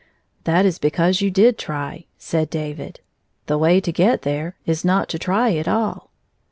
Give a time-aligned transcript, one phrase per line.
[0.45, 3.01] "That is because you did try," said David.
[3.45, 6.09] "The way to get there is not to try at all."